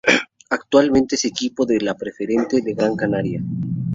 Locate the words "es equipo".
1.13-1.63